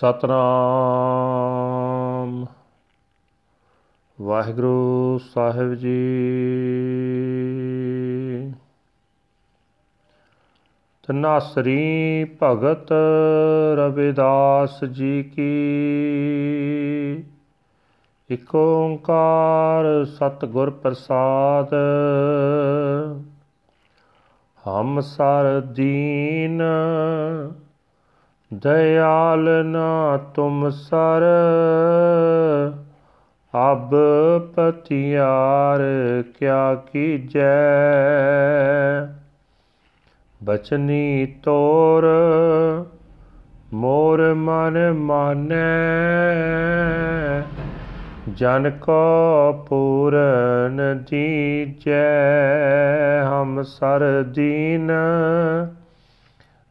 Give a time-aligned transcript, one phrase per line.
[0.00, 2.46] ਸਤਨਾਮ।
[4.20, 5.98] ਵਾਹਿਗੁਰੂ ਸਾਹਿਬ ਜੀ।
[11.06, 12.86] ਤਨਾਸਰੀ ਭਗਤ
[13.76, 17.24] ਰਵਿਦਾਸ ਜੀ ਕੀ।
[18.30, 21.74] ਇਕ ਓੰਕਾਰ ਸਤਿਗੁਰ ਪ੍ਰਸਾਦ।
[24.68, 26.62] ਹਮ ਸਰ ਦੀਨ
[28.51, 31.25] दयाल ना तुम सर
[33.53, 33.93] अब
[34.55, 35.83] पतियार
[36.39, 37.51] क्या कीजै
[40.41, 41.05] बचनी
[41.47, 42.07] तोर
[43.83, 45.63] मोर मन मानै
[48.41, 48.99] जन को
[49.69, 52.03] पूरन दीजै
[53.31, 54.05] हम सर
[54.37, 54.93] दीन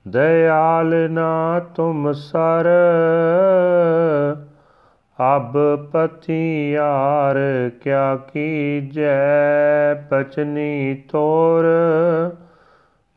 [0.08, 2.67] ਦਇਆਲ ਨਾ ਤੁਮ ਸਰ,
[5.36, 7.38] ਅਬ ਪਤੀਆਰ
[7.83, 11.66] ਕਿਆ ਕੀਜੈ ਬਚਨੀ ਤੋਰ,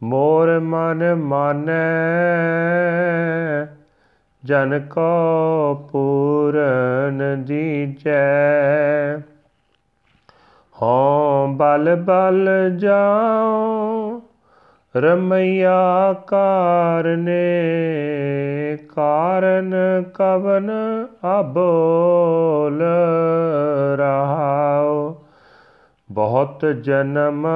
[0.03, 1.73] ਮੋਰ ਮਨ ਮਾਨੈ
[4.45, 9.19] ਜਨ ਕੋ ਪੂਰਨ ਦੀਜੈ।
[10.83, 14.12] ਹਉ ਬਲ ਬਲ ਜਾਉ
[14.97, 17.59] ਰਮਈਆ ਕਾਰਨੇ,
[18.95, 19.75] ਕਾਰਨ
[20.15, 20.71] ਕਵਨ
[21.41, 22.83] ਅਬੋਲ
[23.97, 25.25] ਰਹਾਓ
[26.13, 27.47] ਬਹੁਤ ਜਨਮ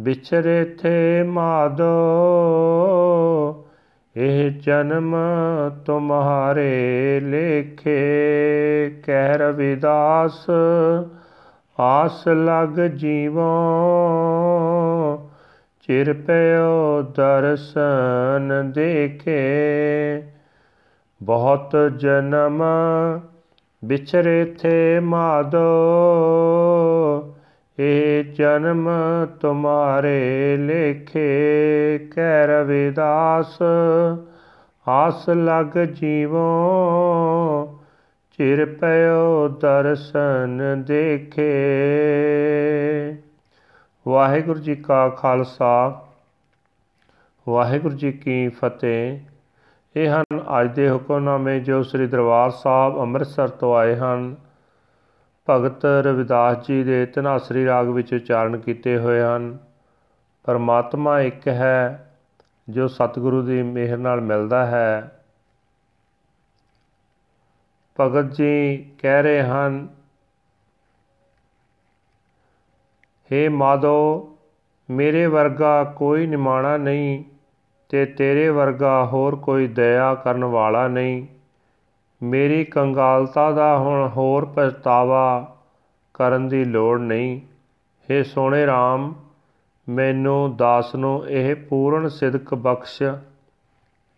[0.00, 1.94] ਵਿਚਰੇ ਥੇ ਮਾਦੋ,
[4.16, 5.16] ਇਹ ਜਨਮ
[5.86, 8.06] ਤੁਮਹਾਰੇ ਲੇਖੇ।
[9.06, 10.46] ਕਹਿ ਰਵਿਦਾਸ
[11.80, 13.50] ਆਸ ਲਗ ਜੀਵੋ
[15.86, 19.36] ਚਿਰ ਪਿਓ ਦਰਸ਼ਨ ਦੇਖੇ।
[21.22, 22.62] ਬਹੁਤ ਜਨਮ
[23.84, 25.68] ਵਿਚਰੇ ਥੇ ਮਾਦੋ,
[27.78, 28.88] ਇਹ ਜਨਮ
[29.40, 33.58] ਤੁਮਾਰੇ ਲੇਖੇ। ਕਹਿ ਰਵਿਦਾਸ
[34.88, 36.46] ਆਸ ਲਗ ਜੀਵੋ।
[38.38, 41.56] ਚਿਰ ਪਿਓ ਦਰਸ਼ਨ ਦੇਖੇ।
[44.08, 46.02] ਵਾਹਿਗੁਰੂ ਜੀ ਕਾ ਖਾਲਸਾ,
[47.48, 49.20] ਵਾਹਿਗੁਰੂ ਜੀ ਕੀ ਫਤਿਹ।
[49.96, 54.36] ਇਹ ਹਨ ਅੱਜ ਦੇ ਹੁਕਮਨਾਮੇ ਜੋ ਸ੍ਰੀ ਦਰਬਾਰ ਸਾਹਿਬ ਅੰਮ੍ਰਿਤਸਰ ਤੋਂ ਆਏ ਹਨ।
[55.50, 59.58] ਭਗਤ ਰਵਿਦਾਸ ਜੀ ਦੇ ਤਨਾਸਰੀ ਰਾਗ ਵਿੱਚ ਉਚਾਰਨ ਕੀਤੇ ਹੋਏ ਹਨ।
[60.44, 62.12] ਪਰਮਾਤਮਾ ਇੱਕ ਹੈ,
[62.68, 65.20] ਜੋ ਸਤਿਗੁਰੂ ਦੀ ਮਿਹਰ ਨਾਲ ਮਿਲਦਾ ਹੈ।
[68.00, 69.88] ਭਗਤ ਜੀ ਕਹਿ ਰਹੇ ਹਨ
[73.32, 74.28] ਹੇ ਮਾਦੋ
[74.90, 77.24] ਮੇਰੇ ਵਰਗਾ ਕੋਈ ਨਿਮਾਣਾ ਨਹੀਂ
[77.88, 81.26] ਤੇ ਤੇਰੇ ਵਰਗਾ ਹੋਰ ਕੋਈ ਦਇਆ ਕਰਨ ਵਾਲਾ ਨਹੀਂ।
[82.22, 85.56] ਮੇਰੀ ਕੰਗਾਲਤਾ ਦਾ ਹੁਣ ਹੋਰ ਪਛਤਾਵਾ
[86.14, 87.40] ਕਰਨ ਦੀ ਲੋੜ ਨਹੀਂ।
[88.10, 89.14] ਹੇ ਸੋਹਣੇ RAM
[89.88, 93.02] ਮੈਨੂੰ ਦਾਸ ਨੂੰ ਇਹ ਪੂਰਨ ਸਿਦਕ ਬਖਸ਼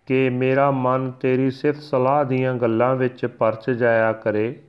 [0.07, 4.61] ਕਿ ਮੇਰਾ ਮਨ ਤੇਰੀ ਸਿਫਤ ਸਲਾਹ ਦੀਆਂ ਗੱਲਾਂ ਵਿੱਚ ਪਰਚ ਜਾਇਆ ਕਰੇ।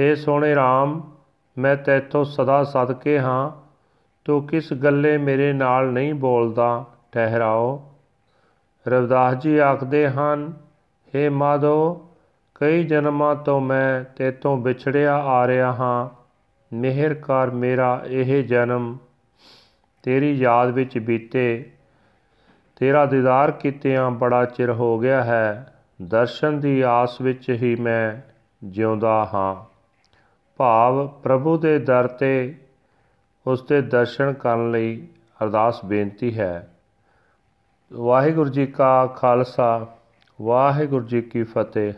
[0.00, 1.00] ਹੇ ਸੋਹਣੇ RAM
[1.58, 3.50] ਮੈਂ ਤੇਥੋਂ ਸਦਾ ਸਦਕੇ ਹਾਂ,
[4.24, 7.92] ਤੂੰ ਕਿਸ ਗੱਲੇ ਮੇਰੇ ਨਾਲ ਨਹੀਂ ਬੋਲਦਾ, ਠਹਿਰਾਓ।
[8.88, 10.52] ਰਵਿਦਾਸ ਜੀ ਆਖਦੇ ਹਨ
[11.08, 12.08] हे ਮਾਧੋ,
[12.54, 16.08] ਕਈ ਜਨਮਾਂ ਤੋਂ ਮੈਂ ਤੇਤੋਂ ਵਿਛੜਿਆ ਆ ਰਿਹਾ ਹਾਂ,
[16.72, 18.98] ਮਿਹਰ ਕਰ ਮੇਰਾ ਇਹ ਜਨਮ।
[20.02, 21.70] ਤੇਰੀ ਯਾਦ ਵਿੱਚ ਬੀਤੇ,
[22.76, 28.30] ਤੇਰਾ ਦੀਦਾਰ ਕੀਤਿਆਂ ਬੜਾ ਚਿਰ ਹੋ ਗਿਆ ਹੈ, ਦਰਸ਼ਨ ਦੀ ਆਸ ਵਿੱਚ ਹੀ ਮੈਂ
[28.64, 29.69] ਜਿਉਂਦਾ ਹਾਂ।
[30.60, 32.54] ਭਾਵ ਪ੍ਰਭੂ ਦੇ ਦਰ ਤੇ
[33.46, 35.06] ਉਸ ਦੇ ਦਰਸ਼ਨ ਕਰਨ ਲਈ
[35.42, 36.70] ਅਰਦਾਸ ਬੇਨਤੀ ਹੈ
[37.92, 39.86] ਵਾਹਿਗੁਰੂ ਜੀ ਕਾ ਖਾਲਸਾ
[40.42, 41.92] ਵਾਹਿਗੁਰੂ ਜੀ ਕੀ ਫਤਿਹ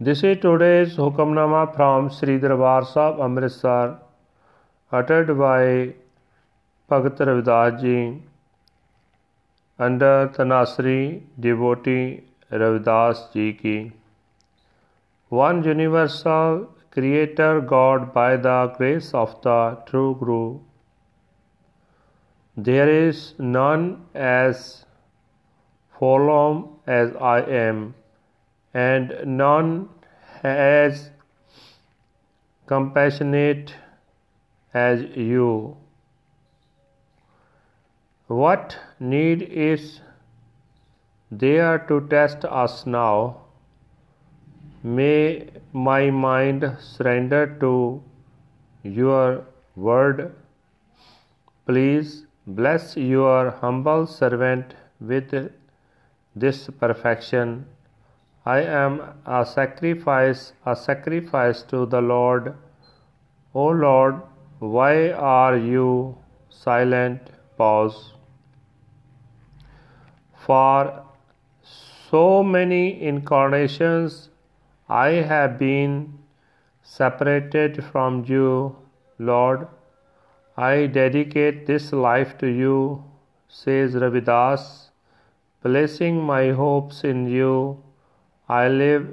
[0.00, 3.96] This is today's Hukamnama from Sri Darbar Sahib Amritsar
[4.92, 5.94] uttered by
[6.90, 8.22] Bhagat Ravidas Ji
[9.78, 13.76] under Tanasri devotee Ravidas Ji ki
[15.28, 20.60] one universal creator God by the grace of the true Guru.
[22.56, 24.84] There is none as
[25.98, 27.94] forlorn as I am,
[28.72, 29.88] and none
[30.42, 31.10] as
[32.66, 33.74] compassionate
[34.72, 35.76] as you.
[38.28, 40.00] What need is
[41.30, 43.45] there to test us now?
[44.82, 48.02] May my mind surrender to
[48.82, 49.44] your
[49.74, 50.34] word.
[51.66, 55.50] Please bless your humble servant with
[56.36, 57.66] this perfection.
[58.44, 62.54] I am a sacrifice, a sacrifice to the Lord.
[63.54, 64.22] O Lord,
[64.60, 66.16] why are you
[66.48, 67.30] silent?
[67.56, 68.12] Pause.
[70.46, 71.02] For
[72.10, 74.30] so many incarnations
[74.88, 76.18] I have been
[76.82, 78.76] separated from you,
[79.18, 79.68] Lord.
[80.56, 83.04] I dedicate this life to you,
[83.48, 84.86] says Ravidas
[85.66, 87.82] placing my hopes in you.
[88.48, 89.06] I live.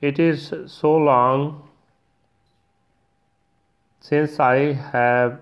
[0.00, 1.68] It is so long
[4.00, 5.40] since I have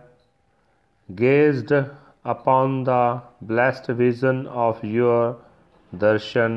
[1.15, 1.73] gazed
[2.25, 5.37] upon the blessed vision of your
[5.97, 6.57] darshan.